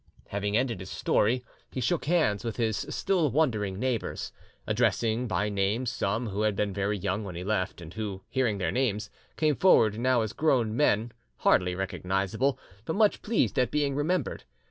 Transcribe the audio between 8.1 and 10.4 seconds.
hearing their names, came forward now as